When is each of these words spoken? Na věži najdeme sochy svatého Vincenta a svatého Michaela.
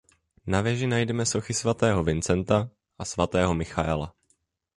Na 0.47 0.61
věži 0.61 0.87
najdeme 0.87 1.25
sochy 1.25 1.53
svatého 1.53 2.03
Vincenta 2.03 2.69
a 2.99 3.05
svatého 3.05 3.53
Michaela. 3.53 4.13